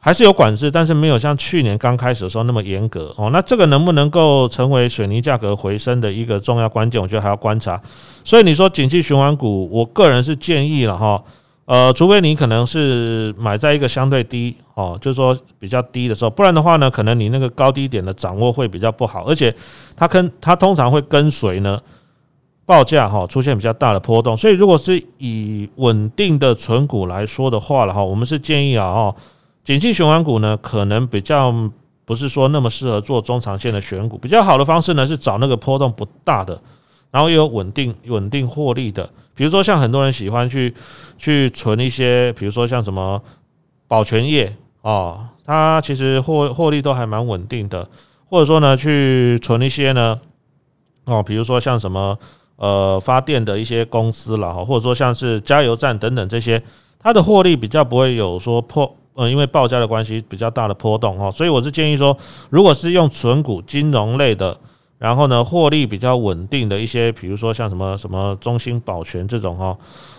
[0.00, 3.30] 还是有管制，但是没有像去年刚开始的时候那么严格哦。
[3.32, 7.00] 那这个能不能够成为水泥价格回升的一个重要关键？
[7.00, 7.80] 我觉得还要观察。
[8.24, 11.22] 所以你说景气循环股，我个人是建议了哈。
[11.68, 19.54] 呃，除非你可能是买在一个相对低哦，就是说比较低的时候，不然的话呢，可能你那个高低点的掌握会比较不好，而且
[19.94, 21.78] 它跟它通常会跟随呢
[22.64, 29.14] 报价哈出现比较大的波动，所以如果是以稳定的存股来说的话了哈，我们是建议啊哈，
[29.62, 31.54] 景气循环股呢可能比较
[32.06, 36.58] 不是说那么适合做中长线的选股，比较好的方式呢是找那个波动不大的。
[37.10, 40.74] 然后又有稳定稳定获利的，比如说像很多人喜欢去
[41.16, 43.22] 去存一些，比如说像什么
[43.86, 47.88] 保全业哦，它其实获获利都还蛮稳定的，
[48.28, 50.18] 或者说呢去存一些呢
[51.04, 52.18] 哦，比如说像什么
[52.56, 56.60] 呃发电的一些公司了哈，或者说像是加油站等等这些，
[56.98, 62.18] 它的获利比较不会有说破呃，因为报价的关系比较大的波动哦，所以我是建议说，
[62.50, 64.58] 如果是用存股金融类的。
[64.98, 69.78] 然后呢，获利比较稳定的一些，比如说像什么什么中兴保全这种哈，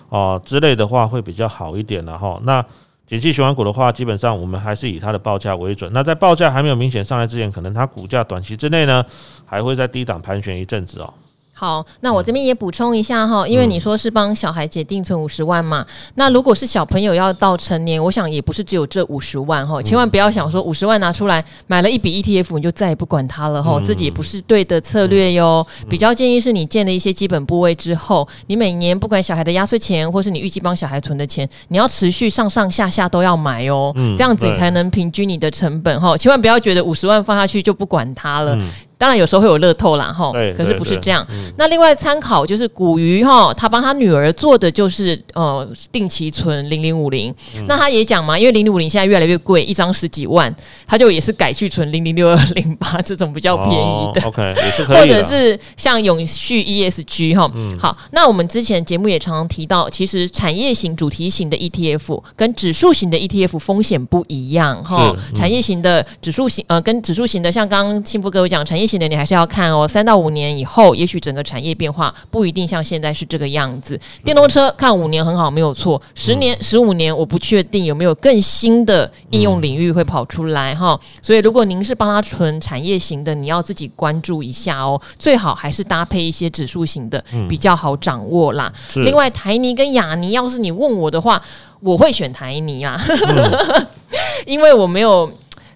[0.09, 2.39] 哦之类的话，会比较好一点了哈。
[2.43, 2.63] 那
[3.05, 5.91] 景气循环股的话，基本上我们还是以它的报价为准。
[5.93, 9.05] 那在报价还没有明显上来之前，可能它股价短期之内呢，
[9.45, 11.13] 还会在低档盘旋一阵子哦。
[11.59, 25.67] 好，那我这边也补充一下哈，因为你说是帮小孩姐定存五十万嘛，那如果是小朋友要到成年，我想也不是只有这五十万哈，千万不要想说五十万拿出来买了一笔 ETF，你就再也不管它了哈，自己也不是对的策略哟。
[25.89, 38.57] 比较建议是你建了一些基本部位之后，你每年不管小孩的压岁钱，或是你预计帮小孩存的钱，你要持续上上下下都要买哦，这样子你才能平均你的成本哈，千万不要觉得五十万放下去就不管它了。
[38.99, 41.25] 当然有时候会有乐透啦，哈，可是不是这样。
[41.55, 47.33] 那另外参考就是古鱼哈，他帮他女儿做的就是呃定期存零零五零。
[47.65, 50.53] 那他也讲嘛，因为零零五零现在越来越贵，一张十几万，
[50.85, 54.21] 他就也是改去存零零六二零八这种比较便宜的。
[54.27, 54.97] OK，也是可以。
[54.97, 57.97] 或者是像永续 ESG 哈，好。
[58.11, 65.15] 那我们之前节目也常常提到，其实产业型、主题型的 ETF 跟指数型的 ETF 风险不一样哈。
[65.33, 68.88] 产业型的指数型呃，跟指数型的，像刚刚庆富哥讲产业。
[68.97, 73.99] 的你还是要看哦，三到五年以后，也许整个产业变化不一定像现在是这个样子。
[74.23, 76.01] 电动车看五年很好，没有错。
[76.15, 80.99] 十年、十五年，我不确定有没有更新的应用领域会跑出来哈。
[81.21, 84.99] 所以，如果您是帮他存产业型的，你要自己关注一下哦。
[85.17, 88.71] 最好还是搭配一些指数型的，比较好掌握啦。
[88.95, 91.41] 另外，台泥跟雅尼，要是你问我的话，
[91.81, 92.99] 我会选台泥啦，
[94.45, 95.31] 因为我没有。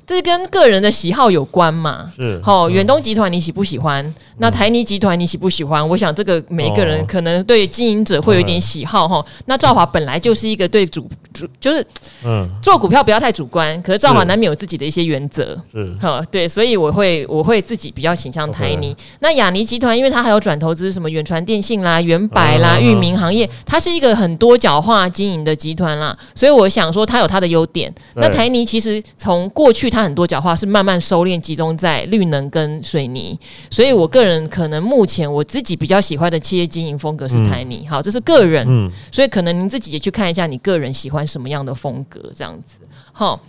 [0.06, 2.12] 这跟个人的喜好有关嘛？
[2.16, 4.13] 是，好，远东集团你喜不喜欢？
[4.38, 5.88] 那台泥集团你喜不喜欢？
[5.88, 9.24] 我想这个每一个人可能对经营者会有一点喜好哈。
[9.46, 11.86] 那赵华本来就是一个对主主就是
[12.26, 15.58] 嗯做股票不要太主观，可是赵华难免有自己的一些原则。
[15.72, 18.96] 是，好，对，所以我会我会自己比较倾向台泥。
[19.20, 27.94] 那亚尼集团因为它还有转投资什么远传电信啦、远百啦、域名行业，它是一个很多角化经营的集团啦，所以我想说它有它的优点。
[28.16, 37.86] 那台泥其实从过去它很多角化是慢慢收敛，集中在绿能跟水泥，所以我个人可能目前我自己比较喜欢的企业经营风格是台泥。
[37.88, 42.80] 好，这是个人，嗯，所以可能您自己也去看一下你个人喜欢什么样的风格，这样子。
[43.12, 43.40] 好，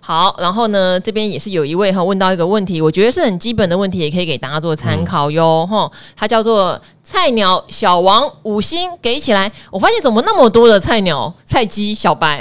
[0.00, 5.66] 好，然后呢，这边也是有一位哈问到一个问题，我觉得是很基本的问题，也可以给大家做参考哟。
[5.68, 9.50] 哈，它叫做菜鸟小王，五星给起来。
[9.72, 12.40] 我发现怎么那么多的菜鸟、菜鸡、小白，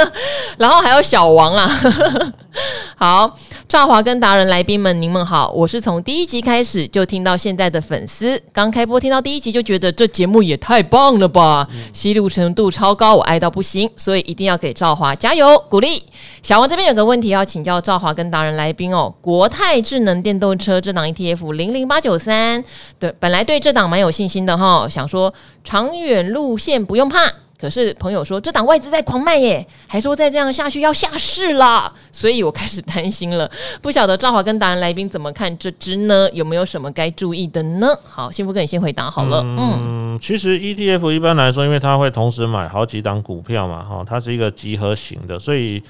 [0.56, 1.70] 然后还有小王啊。
[2.96, 16.02] 好，赵华跟达人来宾们，您们好，我是从第一集开始就听到现在的粉丝，刚开播听到第一集就觉得这节目也太棒了吧，吸入程度超高，我爱到不行，所以一定要给赵华加油鼓励。
[16.42, 22.64] 小王这边有个问题要请教赵华跟达人来宾哦，国泰智能电动车这档 ETF 零零八九三，
[22.98, 25.32] 对，本来对这档蛮有信心的哈，想说
[25.64, 27.18] 长远路线不用怕。
[27.58, 33.50] 可是朋友说这档外资在狂卖耶，还说再这样下去要下市了，所以我开始担心了。
[33.80, 36.30] 不晓得赵华跟达人来宾怎么看这支呢？
[36.32, 37.88] 有没有什么该注意的呢？
[38.04, 39.40] 好，幸福哥你先回答好了。
[39.42, 45.82] 嗯，嗯其实 ETF 一般来说，因为它会同时买好几档股票嘛，哈，它是一个集合型的，所以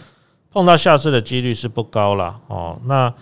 [0.52, 2.36] 碰到下市的几率是不高啦。
[2.46, 3.12] 哦，那。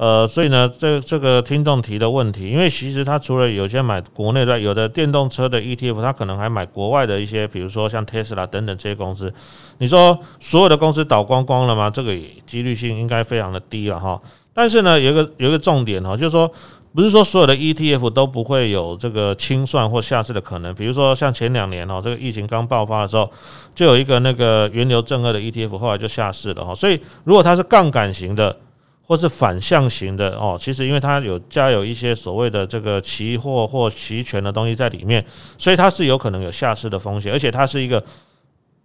[0.00, 9.30] 呃，所以呢，这这个听众提的问题，因为其实他除了有些买国内的，有的电动车的 ETF，他可能还买国外的一些，比如说像 Tesla 等等这些公司。
[9.76, 11.90] 你说所有的公司倒光光了吗？
[11.90, 14.18] 这个几率性应该非常的低了哈。
[14.54, 16.50] 但是呢，有一个有一个重点哈，就是说
[16.94, 20.74] 不是说所有的 ETF 都不会有这个清算或下市的可能。
[20.74, 23.30] 比如说像前两年哦，这个疫情刚爆发的时候，
[23.74, 26.74] 就有一个那个原油正二的 ETF 后来就下市了哈。
[26.74, 28.56] 所以如果它是杠杆型的。
[29.10, 35.24] 或是反向型的哦，其实因为它有加有一些所谓的这个期货或期权的东西在里面，
[35.58, 38.00] 所以它是有可能有下市的风险，而且它是一个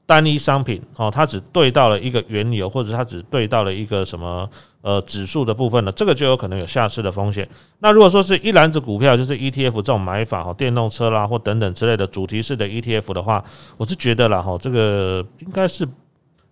[0.08, 4.50] 单一商品哦，它只对到了一个原油，或者它只对到了一个什么
[4.82, 7.48] 呃指数的部分呢，这个就有可能有下市的风险。
[7.78, 13.46] 那如果说是一篮子股票，就是 ETF 这种买法哈，电动车啦或等等之类的主题式的 ETF 的话，
[13.78, 15.88] 我是觉得啦哈，这个应该是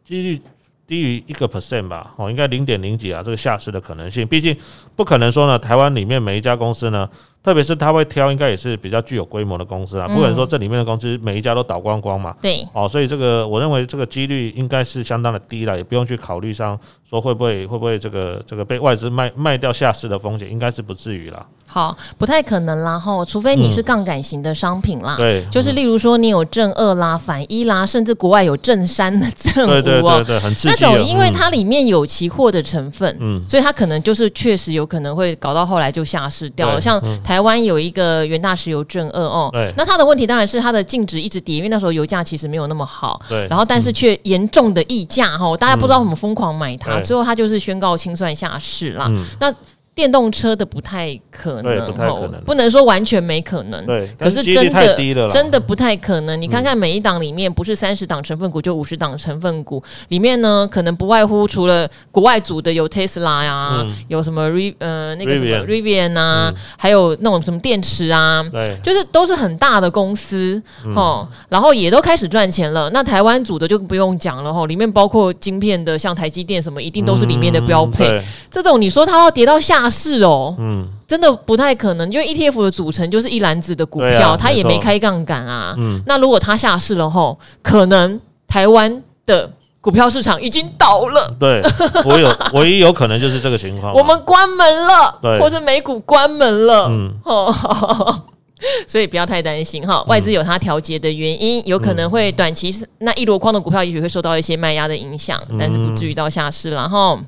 [0.06, 0.40] 几率。
[0.86, 4.56] 低于一个 percent 吧，哦，应该零点零几啊，这个下市的可能性，毕竟
[4.96, 7.10] 不可能说呢，台湾里面每一家公司呢。
[7.44, 12.34] 特别是他会挑，应该也是比较具有规模的公司啊，不可能说这里面的公司每一家都倒光光嘛。
[12.42, 16.80] 对，哦，所以这个我认为这个几率应该是相当的低了，也不用去考虑上
[17.10, 21.46] 说会不会会不会这个这个被外资卖卖掉下市的风险，应该是不至于了。
[21.66, 30.54] 好，不太可能啦，吼，除非你是杠杆型的商品啦，对，就是例如说你有正二啦、反一啦，甚至国外有正三的正五，对对对对，很。
[30.66, 38.04] 那种因为它里面有期货的成分，嗯，所以它可能就是确实有可能会搞到后来就下市掉了，像台湾有一个。
[38.04, 49.10] 呃，元大石油正二哦，对，那它的问题当然是它的净值一直跌，因为那时候油价其实没有那么好，对，然后但是却严重的溢价哈，大家不知道怎么疯狂买它，最后它就是宣告清算下市啦。
[49.40, 49.50] 那
[49.96, 53.86] 电动车的不太可能，不太可能，不能说完全没可能。
[53.86, 56.42] 对，可是真的真的不太可能。
[56.42, 70.60] 你看看每一档里面，不是三十档成分股，就五十档成分股里面呢，可能不外乎除了国外组的有 Tesla 呀，有什么 Re 呃那个什么 Rivian 啊，还有那种什么电池啊，对，就是都是很大的公司
[70.96, 72.90] 哦，然后也都开始赚钱了。
[72.90, 78.20] 那台湾组的就不用讲了哈，里面包括晶片的，像台积电什么，一定都是里面的标配。
[78.50, 79.83] 这种你说它要跌到下。
[79.90, 85.76] 是哦，嗯，真的不太可能，因为 ETF 的组成就是一篮子的股票，它也没开杠杆啊。
[85.78, 89.50] 嗯，那如果它下市了后，可能台湾的
[89.82, 91.34] 股票市场已经倒了。
[91.40, 91.62] 对，
[92.06, 96.88] 我有 唯一有可能就是这个情况，我们关门了，对，或是美股关门了。
[96.90, 97.14] 嗯，
[98.88, 107.20] 所以不要太担心哈，外资有它调节的原因，有可能会短期那一箩筐的股票也许会受到一些卖压的影响，但是不至于到下市了哈。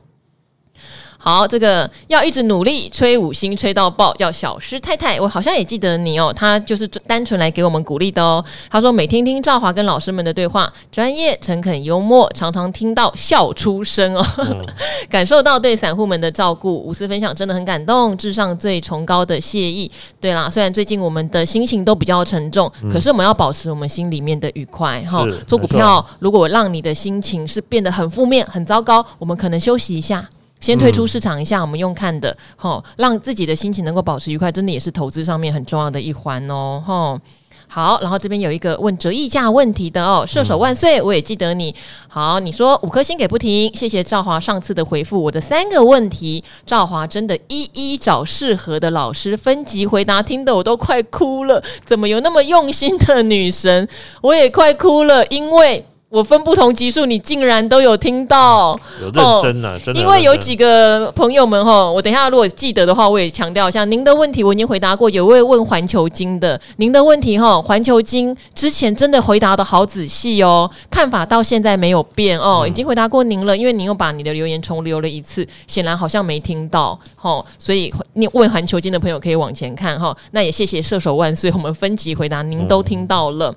[1.26, 6.32] 好，这个要一直努力，吹五星吹到爆，叫小师太太，我好像也记得你哦。
[6.32, 8.46] 他就是单纯来给我们鼓励的哦。
[8.70, 14.64] 他说每天听赵华跟老师们的对话，专业、诚恳、幽默，常常听到笑出声哦，嗯、
[15.10, 19.92] 感受到对散户们的照顾，无私分享真的很感动，致上最崇高的谢意。
[20.22, 25.26] 对啦，虽然最近我们的心情都比较沉重，嗯、可是我们要保持我们心里面的愉快哈。
[25.48, 30.24] 做股票，如果让你的心情是变得很负面、很糟糕，我们可能休息一下。
[30.66, 37.20] 先退出市场一下，我们用看的，吼，让自己的心情能够保持愉快，真的也是投资上面很重要的一环哦，吼。
[37.68, 41.76] 好，然后这边有一个问折溢价问题的哦，射手万岁，我也记得你。
[42.08, 51.64] 好，你说五颗星给不停，谢谢赵华上次的回复，我的三个问题，赵华真的一一找适合的老师分级回答，听得我都快哭了。
[51.86, 53.88] 怎么有那么用心的女神？
[54.22, 55.86] 我也快哭了，因为。
[56.16, 60.00] 我分不同级数，你竟然都有听到，有认真、啊，哦、真的。
[60.00, 65.10] 因为有几个朋友们哈，我等一下如果记得的话，我也强调一下，您的问题我已经回答过。
[65.10, 73.58] 有位问环球金的，您的问题哈，环球金之前真的回答的好仔细哦，看法到现在没有变哦，已经回答过您了。
[73.58, 80.16] 因为您又把你的留言重留了一次，显然好像没听到哈，所以你问环球金的朋友可以往前看哈。
[80.32, 83.52] 那也谢谢射手万岁，我们分级回答，您都听到了。
[83.52, 83.56] 嗯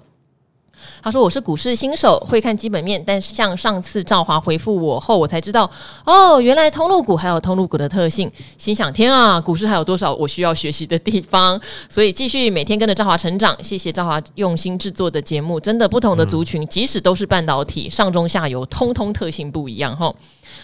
[1.02, 5.70] 他说：“我是股市新手，会看基本面，但是像上次赵华回复我后，我才知道
[6.04, 8.30] 哦，原来通路股还有通路股的特性。
[8.56, 11.60] 心想：天啊，股市还有多少我需要学习的地方？
[11.88, 13.56] 所以继续每天跟着赵华成长。
[13.62, 19.96] 谢谢赵华用心制作的节目，真的不同的族群，即使都是半导体，上中下游，通通特性不一样。
[19.96, 20.14] 吼。”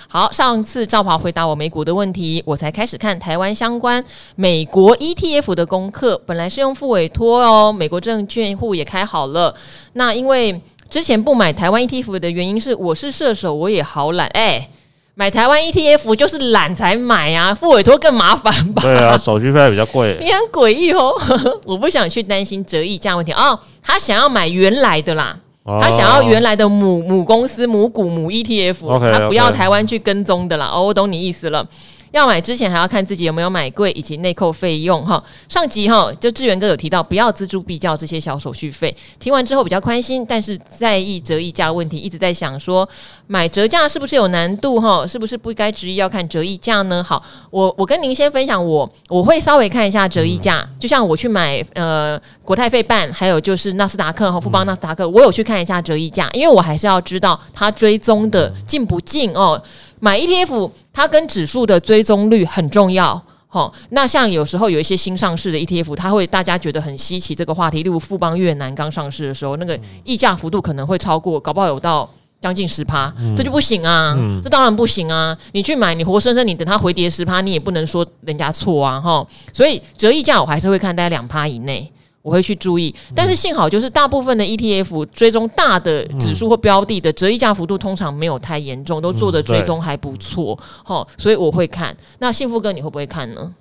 [0.09, 4.03] 好，上次赵华回答我美股的问题，我才开始看台湾相关
[4.37, 6.21] 美国 ETF 的功课。
[6.25, 9.55] 本来是用副委托哦，美国证券户也开好了。
[9.95, 14.29] 那因为之前不买台湾 ETF 的原因是我是射手，我也好懒。
[14.29, 14.69] 哎，
[15.17, 18.83] 买台湾 ETF 就是懒才买啊，副委托更麻烦吧？
[18.83, 20.17] 对啊，手续费比较贵。
[20.23, 21.13] 你很诡异哦，
[21.67, 23.59] 我不想去担心折溢价问题哦。
[23.83, 30.71] 他想要买原来的啦，哦、他想要原来的母母公司母股母 ETF，okay, 他不要台湾去跟踪的啦。
[30.73, 31.67] 哦，我懂你意思了。
[32.15, 35.23] 要买之前还要看自己有没有买贵以及内扣费用哈。
[35.49, 42.89] 上集哈就志源哥有提到不要锱铢必较这些小手续费，听完之后比较宽心，但是在意折溢价问题，一直在想说
[43.27, 45.05] 买折价是不是有难度哈？
[45.05, 47.03] 是不是不该执意要看折溢价呢？
[47.03, 59.61] 好，我我跟您先分享我我会稍微看一下折溢价，嗯、就像我去买呃国泰费办，还有就是纳斯达克和富邦纳斯达克，我有去看一下折溢价，因为我还是要知道它追踪的近不近哦。
[60.05, 63.19] 买 ETF，它跟指数的追踪率很重要。
[63.49, 72.07] 好，那像有时候有一些新上市的 ETF，它会大家觉得很稀奇这个话题，例如富邦越南刚上市的时候，那个溢价幅度可能会超过，搞不好有到
[72.39, 75.35] 将近十趴，这就不行啊，这当然不行啊。
[75.53, 79.27] 你去买，你活生生你等它回跌十趴，你也不能说人家错啊，哈。
[79.55, 81.91] 所以折溢价我还是会看大概两趴以内。
[82.25, 91.95] 我会去注意，但是幸好就是大部分的 ETF 追踪大的指数或标的的折溢价幅度通常没有太严重，都做的追踪还不错，齁，所以我会看。
[92.21, 93.53] 那幸福哥你会不会看呢？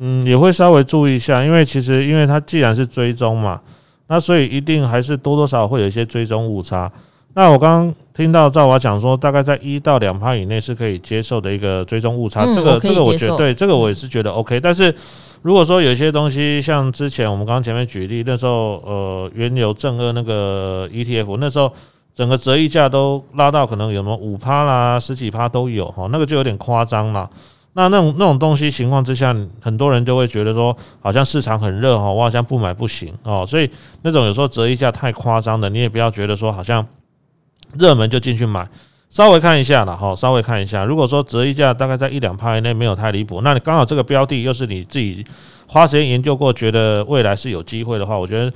[0.00, 3.60] 嗯，也会稍微注意一下，因为其实因为它既然是追踪嘛，
[4.08, 6.90] 那所以一定还是多多少少会有一些追踪误差。
[7.34, 14.92] 那我刚刚听到赵华讲说，大概在一到两趴以内是可以接受的一个追踪误差，这个这个我觉得对，这个我也是觉得 OK，但是。
[15.42, 21.72] 如果说有些东西像之前我们刚刚前面举例，那时候呃原油正二那个 ETF，那时候
[22.14, 27.28] 整个折溢价都拉到可能有什么五趴啦、十几趴都有哈，那个就有点夸张了。
[27.74, 33.44] 那那种那种东西情况之下，很多人就会觉得说，好像市场很热哈，我好像不买不行哦。
[33.46, 33.68] 所以
[34.02, 36.86] 那种有时候折溢价太夸张的，你也不要觉得说好像
[37.78, 38.68] 热门就进去买。
[39.12, 40.86] 稍微看一下了哈，稍微看一下。
[40.86, 45.22] 如果说折溢价大概在一两趴以内没有太离谱，那你刚好这个标的又是你自己
[45.68, 48.50] 花时间研究过，觉得未来是有机会的话，我觉得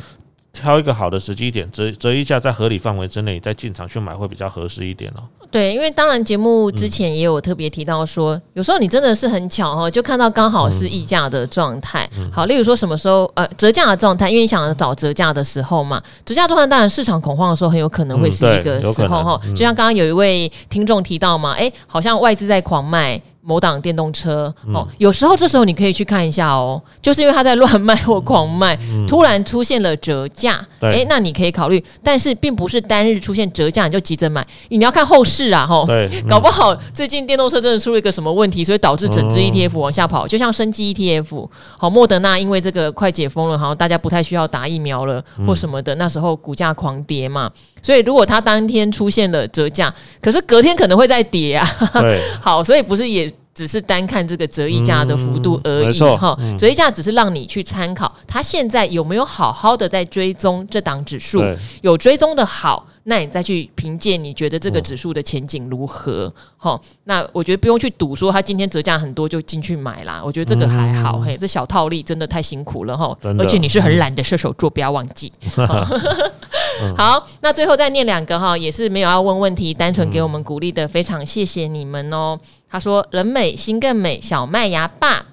[0.57, 5.23] 挑一个好的时机点，折折一下在合理范围之内，再进场去买会比较合适一点哦。
[5.51, 12.09] 对，因为当然节目之前也有特别提到说，嗯、有时候你真的是很巧哦，就看到刚好是溢价的状态。
[12.19, 19.41] 嗯、好，例如说什么时候呃折价的状态，因为你想要找折价的时候嘛，折价状态当然市场恐慌的时候很有可能会是一个时候哈。
[19.45, 23.21] 嗯、就像刚刚有一位听众提到嘛，诶，好像外资在狂卖。
[23.47, 28.77] 某档电动车哦，有时候这时候你可以去看一下哦，就是因为它在乱卖或狂卖，
[29.07, 35.87] 突然出现了折价，诶，那你可以考虑，但是并不是单日出现折价你就急着买，你要看后市啊，吼，
[36.29, 47.49] 搞不好最近电动车真的出了一个什么问题，所以导致整只 ETF 往下跑，就像生机 ETF，好，莫德纳因为这个快解封了，好像大家不太需要打疫苗了或什么的，那时候股价狂跌嘛，
[47.81, 51.69] 所以如果它当天出现了折价，可是隔天可能会再跌啊，
[52.01, 53.33] 对， 好，所以不是也。
[53.57, 61.43] 只是单看这个折溢价的幅度而已哈，折溢价只是让你去参考，它现在有没有好好的在追踪这档指数，
[61.81, 66.31] 有追踪的好，那你再去凭借你觉得这个指数的前景如何？
[66.59, 75.33] 哈，那我觉得不用去赌说它今天折价很多就进去买啦，我觉得这个还好，嘿，这小套利真的太辛苦了哈，而且你是很懒的射手座，不要忘记。
[76.95, 82.39] 好，那最后再念两个哈，也是没有要问问题，单纯给我们鼓励的，非常谢谢你们哦。
[82.77, 85.25] 他说：“人美心更美，小麦芽爸。”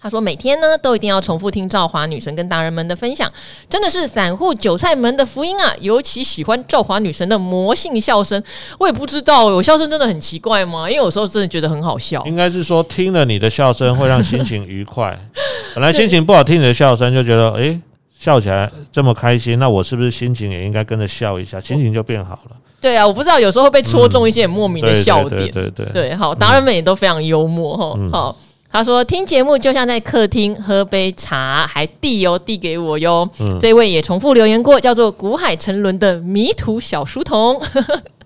[0.00, 3.30] 他说：“每天呢都一定要重复听赵华女神跟大人们的分享，
[3.68, 5.74] 真的是散户韭菜们的福音啊！
[5.78, 8.42] 尤其喜欢赵华女神的魔性笑声，
[8.78, 10.88] 我也不知道我笑声真的很奇怪吗？
[10.88, 12.24] 因为有时候真的觉得很好笑。
[12.24, 15.14] 应该是说听了你的笑声会让心情愉快，
[15.76, 17.78] 本来心情不好听你的笑声就觉得诶，
[18.18, 25.42] 笑起来这么开心，那我是不是心情也应该跟着笑一下，心情就变好了？”对啊，我不知道有时候会被戳中一些很莫名的笑点。
[25.42, 27.92] 对对对，对，对，对，好，达人们也都非常幽默哈。
[27.98, 28.36] 嗯、好，
[28.72, 33.28] 他说听节目就像在客厅喝杯茶，还递油递给我哟。
[33.38, 37.60] 嗯、这位也重复留言过，叫做“古海沉沦的迷途小书童”。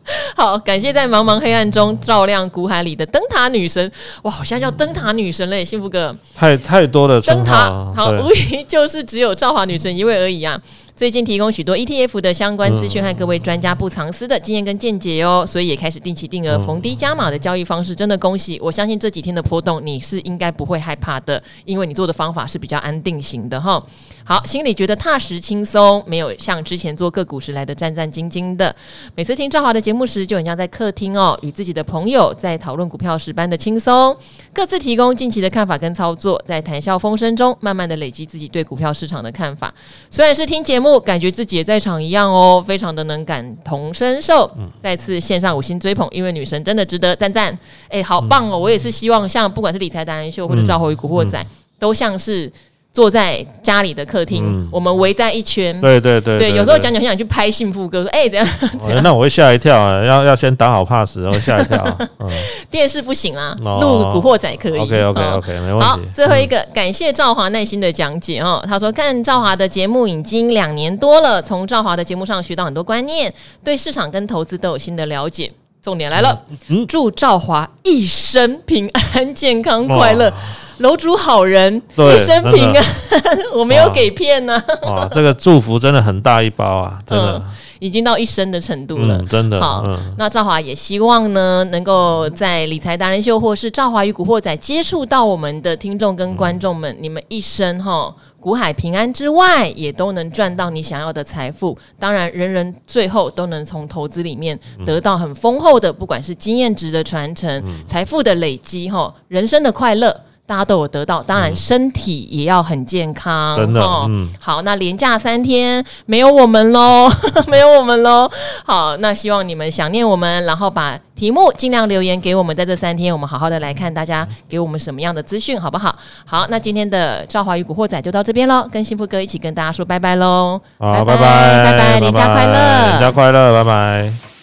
[0.37, 3.91] 好，感谢在茫茫黑暗中照亮古海里的灯塔女神。
[4.23, 6.15] 哇，好像叫灯塔女神嘞，幸福哥。
[6.35, 10.61] 太太多的灯塔，好，无疑就是只有赵华女神一位而已啊。
[10.97, 18.61] 最近提供许多 ETF 的相关资讯和各位专家不藏私的经验跟见解哦，所以也开始定期定额逢低加码的交易方式，真的恭喜！
[18.63, 23.85] 我相信这几天的波动你是应该不会害怕的，因为你做的方法是比较安定型的哈。
[24.23, 28.75] 好，心里觉得踏实轻松，没有像之前做个股时来的战战兢兢的。
[29.17, 34.17] 每次听赵华的节目时，就很像在客厅哦，与自己的朋友在讨论股票时般的轻松，
[34.53, 39.75] 各自提供近期的看法跟操作，在谈笑风生中，慢慢的累积自己对股票市场的看法。
[40.09, 40.84] 虽然是听节目。
[40.85, 44.51] 目，感觉自己也在场一样哦，非常的能感同身受。
[44.59, 47.59] 嗯，再次献上五星追捧，因为女神真的值得赞赞。
[47.89, 48.59] 哎，好棒哦！
[48.59, 51.45] 我也是希望像不管是理财达人秀或者赵侯与古惑仔，
[51.79, 52.53] 都像是。
[52.95, 55.79] 坐在家里的客厅，嗯、我们围在一圈。
[55.81, 58.49] 对对对，对，对，有时候讲讲想去拍幸福歌，说哎、欸，怎样？
[58.81, 60.05] 哦、那我会吓一跳啊！
[60.05, 61.85] 要要先打好 pass，然后吓一跳。
[62.21, 62.31] 嗯、
[62.71, 64.79] 电视不行啊，录古惑仔可以。
[64.79, 65.85] OK OK OK，没问题。
[65.85, 68.65] 好，最后一个，嗯、感谢赵华耐心的讲解哦。
[68.65, 73.35] 他说看赵华的节目已经两年多了，从赵华的节目上学到很多观念，
[73.65, 75.51] 对市场跟投资都有新的了解。
[75.83, 76.41] 重点来了，
[76.89, 80.33] 祝赵华一生平安、健康、快乐。
[80.79, 82.85] 楼主好人，一生平安，
[83.55, 84.61] 我没有给骗呢。
[84.83, 87.45] 哇，这个祝福真的很大一包啊， 真的，嗯、
[87.79, 89.61] 已经到一生的程度了，嗯、真的。
[89.61, 101.79] 好，嗯、那赵华也希望呢，能够在理财达人秀或是赵华与古惑仔接触到我们的听众跟观众们，嗯、你们一生哈，股海平安之外，也都能赚到你想要的财富。
[102.01, 110.15] 当然，人人最后都能从投资里面得到很丰厚的，不管是经验值的传承、财、嗯、富的累积哈，人生的快乐。
[110.47, 113.57] 大家都有得到，当然身体也要很健康。
[113.57, 117.09] 真的，嗯，好，那连假三天没有我们喽，
[117.47, 118.31] 没有我们喽。
[118.65, 125.97] 好，那希望你们想念我们，然后把题目尽量留言给我们，在这三天，我们好好的来看大家给我们什么样的资讯，好不好？
[126.27, 130.61] 好，那今天的赵华与古惑仔就到这边喽，跟幸福哥一起跟大家说拜拜喽。
[130.79, 131.23] 好，拜拜，
[131.65, 134.34] 拜拜，连假快乐，连假快乐，拜拜。